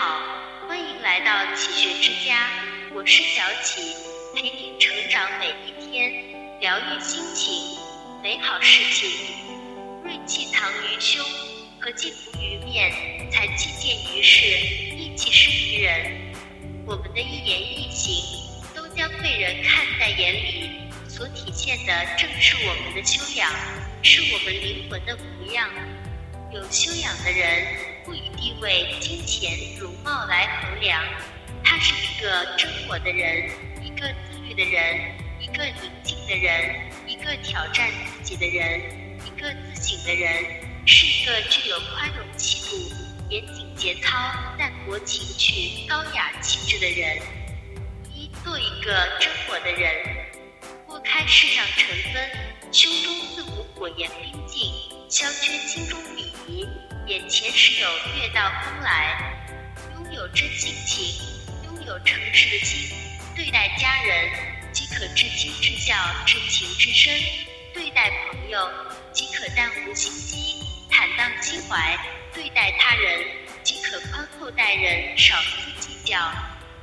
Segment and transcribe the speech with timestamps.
[0.00, 0.22] 好，
[0.68, 2.48] 欢迎来到启学之家，
[2.94, 3.96] 我是小启，
[4.32, 7.76] 陪你成长每一天，疗愈心情，
[8.22, 9.10] 美好事情。
[10.04, 11.20] 锐气藏于胸，
[11.80, 14.46] 和气浮于面，才气见于世，
[14.94, 16.32] 意气施于人。
[16.86, 18.14] 我们的一言一行，
[18.76, 20.70] 都将被人看在眼里，
[21.08, 23.52] 所体现的正是我们的修养，
[24.04, 25.68] 是我们灵魂的模样。
[26.52, 27.66] 有修养的人，
[28.08, 31.04] 不以地位、金钱、容貌来衡量，
[31.62, 33.50] 他是一个真我的人，
[33.82, 38.80] 一个自律的人，一个宁静的人，一个挑战自己的人，
[39.26, 40.42] 一个自省的人，
[40.86, 42.94] 是一个具有宽容气度、
[43.28, 44.16] 严谨节操、
[44.56, 47.18] 淡泊情趣、高雅气质的人。
[48.14, 49.92] 一做一个真我的人，
[50.86, 52.30] 拨开世上尘纷，
[52.72, 54.72] 胸中自无火焰冰静，
[55.08, 56.68] 消缺心中鄙夷，
[57.06, 59.34] 眼前时有月到风来。
[59.94, 61.24] 拥有真性情，
[61.64, 62.90] 拥有诚实的心，
[63.34, 64.30] 对待家人
[64.70, 65.94] 即可至亲至孝、
[66.26, 67.14] 至情至深；
[67.72, 68.70] 对待朋友
[69.14, 71.98] 即可淡无心机、坦荡心怀；
[72.34, 73.24] 对待他人
[73.64, 76.18] 即可宽厚待人、少思计较；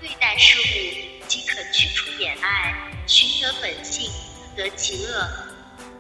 [0.02, 2.73] 对待事物即可去除掩碍，
[3.06, 4.12] 寻得本性，
[4.56, 5.45] 自得其乐。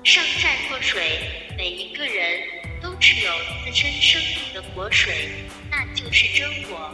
[0.05, 1.19] 上善若水，
[1.57, 2.39] 每一个人
[2.79, 3.31] 都持有
[3.65, 5.29] 自身生命的活水，
[5.71, 6.93] 那就是真我。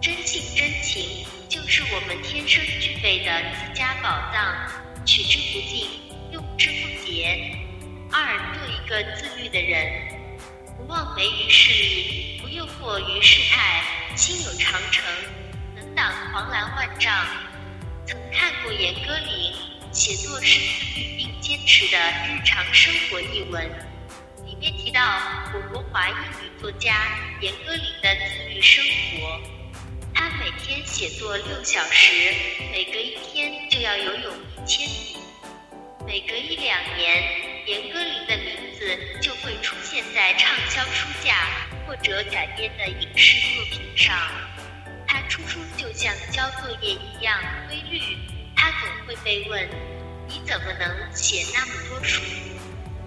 [0.00, 5.88] 真性真情，就是我们天生具备的自家宝藏，取之不尽，
[6.30, 7.58] 用之不竭。
[8.12, 10.08] 二，做一个自律的人，
[10.76, 13.82] 不妄为于势力，不诱惑于世态，
[14.14, 15.04] 心有长城，
[15.74, 17.12] 能挡狂澜万丈。
[18.06, 19.52] 曾看过严歌苓
[19.92, 23.68] 写作是自律并坚持的日常生活一文，
[24.44, 25.00] 里面提到
[25.54, 29.40] 我国华裔女作家严歌苓的自律生活。
[30.14, 32.34] 她每天写作六小时，
[32.70, 35.16] 每隔一天就要游泳一千米，
[36.06, 41.46] 每隔一两年，严歌苓的名字就会出现在畅销书架
[41.86, 44.14] 或者改编的影视作品上。
[45.06, 48.00] 她出书就像交作业一样规律，
[48.58, 49.68] 他总会被问
[50.26, 52.20] ：“你怎么能写那么多书？”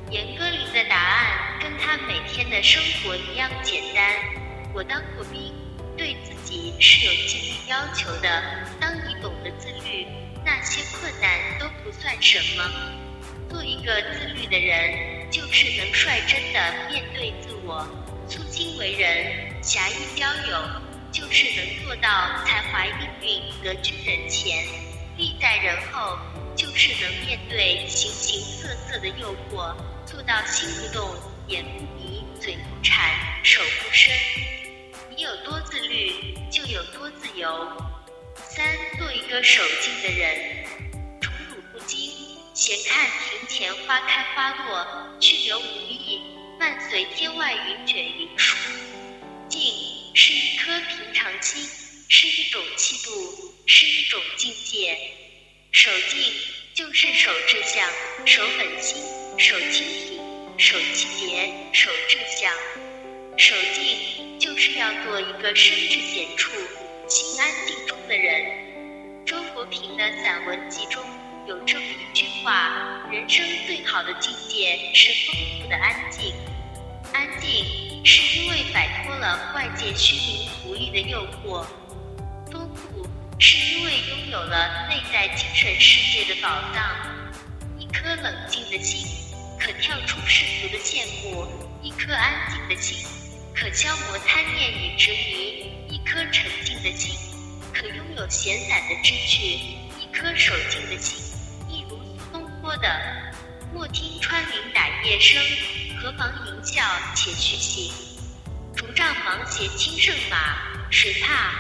[0.10, 4.16] 严歌苓的答案跟他每天的生活一样简单
[4.74, 5.54] ：“我当过兵。”
[5.98, 8.44] 对自己是有纪律要求的。
[8.80, 10.08] 当你懂得自律，
[10.44, 12.64] 那些困难都不算什么。
[13.50, 17.86] 做一个自律的人，就是能率真的面对自我，
[18.28, 20.82] 粗心为人，侠义交友，
[21.12, 22.10] 就是能做到
[22.46, 24.66] 才华应运，得居人前，
[25.18, 26.18] 立在人后，
[26.56, 31.16] 就是能面对形形色色的诱惑，做到心不动，
[31.48, 33.12] 眼不迷，嘴不馋，
[33.44, 34.14] 手不伸。
[35.10, 37.68] 你有多自律，就有多自由。
[38.36, 38.66] 三，
[38.98, 40.66] 做一个守静的人，
[41.22, 42.12] 宠辱不惊，
[42.54, 46.22] 闲看庭前花开花落，去留无意，
[46.60, 48.58] 漫随天外云卷云舒。
[49.50, 49.62] 静
[50.16, 51.68] 是一颗平常心，
[52.14, 54.98] 是一种气度，是一种境界。
[55.72, 56.20] 守静
[56.74, 57.90] 就是守志向，
[58.26, 59.02] 守本心，
[59.38, 60.20] 守清贫，
[60.58, 62.54] 守气节，守志向。
[63.38, 66.52] 守静就是要做一个身至闲处、
[67.08, 69.26] 心安静中的人。
[69.26, 71.02] 周国平的散文集中
[71.48, 76.34] 有这么一句话：“人生最好的境界是丰富的安静。
[77.14, 80.50] 安静是因为摆脱了外界虚名
[80.82, 81.64] 浮利的诱惑；
[82.52, 86.84] 丰富是因为拥有了内在精神世界的宝藏。
[87.78, 89.06] 一颗冷静的心，
[89.60, 91.46] 可跳出世俗的羡慕；
[91.84, 93.06] 一颗安静的心。”
[93.54, 97.16] 可消磨贪念与执迷，一颗沉静的心；
[97.72, 99.60] 可拥有闲散的志趣，
[100.00, 101.20] 一颗守静的心。
[101.70, 102.00] 一如
[102.34, 103.00] 东坡的
[103.72, 105.40] “莫听穿林打叶声，
[106.02, 106.82] 何妨吟啸
[107.14, 107.94] 且徐行。
[108.76, 111.54] 竹杖芒鞋轻胜马，谁怕？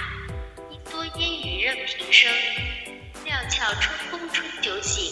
[0.70, 2.30] 一蓑烟雨任平生。
[3.24, 5.06] 料峭春风吹酒醒，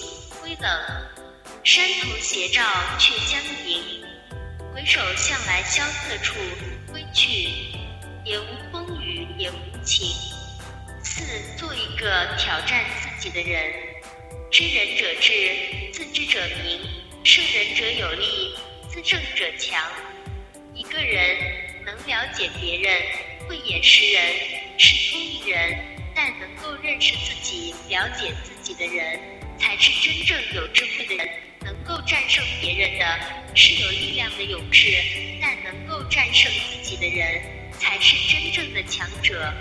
[0.44, 0.70] 微冷，
[1.64, 2.62] 山头斜照
[3.00, 4.04] 却相迎。
[4.74, 6.36] 回首向来萧瑟处。
[6.92, 7.30] 归去，
[8.26, 10.06] 也无风雨也无晴。
[11.02, 11.24] 四，
[11.58, 13.74] 做一个挑战自己的人。
[14.52, 15.32] 知人者智，
[15.94, 16.82] 自知者明。
[17.24, 18.54] 胜人者有力，
[18.90, 19.82] 自胜者强。
[20.74, 21.38] 一个人
[21.86, 23.02] 能了解别人，
[23.50, 24.22] 慧眼识人，
[24.78, 29.20] 是聪明人，但能够认识自己、了解自己的人，
[29.58, 31.28] 才是真正有智慧的人。
[31.62, 33.20] 能够战胜别人的
[33.56, 35.04] 是有力量的勇士，
[35.42, 37.42] 但能够战胜自己的人，
[37.80, 39.52] 才是真正的强者。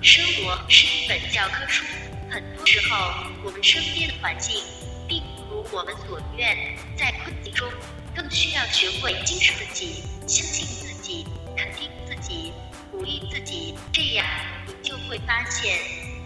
[0.00, 1.84] 生活是一本教科书，
[2.30, 4.62] 很多时候我们身边的环境
[5.08, 6.56] 并不如我们所愿，
[6.96, 7.68] 在困境中
[8.14, 11.26] 更需要学会坚持自己，相信自己，
[11.56, 12.52] 肯定自己，
[12.94, 14.24] 鼓励自己，这样
[14.68, 15.80] 你就会发现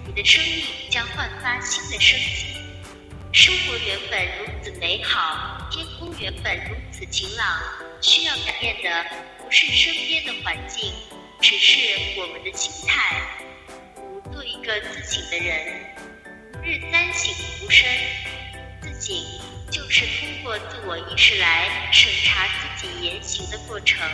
[0.06, 2.58] 你的生命将焕发新的生机。
[3.32, 7.62] 生活原本如此美好，天空原本如此晴朗，
[8.02, 9.06] 需要改变的
[9.38, 10.92] 不是身边的环境，
[11.40, 11.80] 只是
[12.20, 13.22] 我们的心态。
[13.96, 15.74] 五，做一个自省的人。
[16.62, 17.88] 日三省吾身，
[18.82, 19.16] 自省
[19.70, 24.06] 就是通过自我意识来审查自己言行的过程。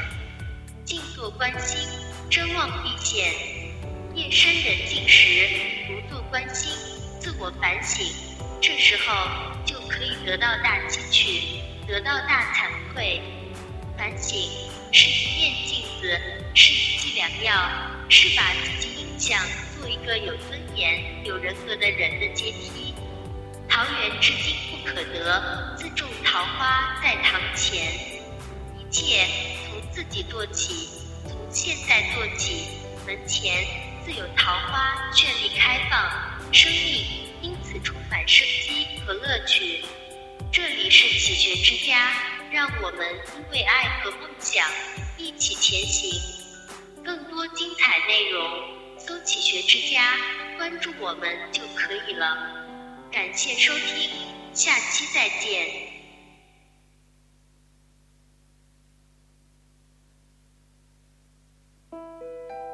[0.85, 1.89] 静坐观心，
[2.31, 3.33] 真望必现。
[4.15, 5.49] 夜深人静时，
[5.89, 6.71] 独坐观心，
[7.21, 8.07] 自我反省。
[8.61, 9.15] 这时候
[9.65, 13.21] 就可以得到大进取，得到大惭愧。
[13.99, 14.39] 反省
[14.93, 16.21] 是一面镜子，
[16.55, 17.53] 是一剂良药，
[18.09, 19.41] 是把自己引向
[19.77, 22.95] 做一个有尊严、有人格的人的阶梯。
[23.69, 27.93] 桃源至今不可得，自种桃花在堂前。
[28.79, 29.27] 一切
[29.67, 30.89] 从自己做起，
[31.55, 32.67] 现在做起，
[33.07, 33.65] 门前
[34.05, 37.07] 自有桃花绚丽开放，生命。
[37.43, 39.85] 因此充满生机和乐趣。
[40.51, 42.13] 这里是启学之家，
[42.51, 43.07] 让我们
[43.37, 44.69] 因为爱和梦想
[45.17, 46.21] 一起前行。
[47.05, 50.17] 更多精彩内容，搜“启学之家”，
[50.59, 52.37] 关注我们就可以了。
[53.13, 54.11] 感谢收听，
[54.53, 55.94] 下期再见。